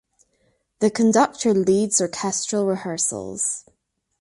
The 0.79 0.89
conductor 0.89 1.53
leads 1.53 2.01
orchestral 2.01 2.65
rehearsals. 2.65 3.65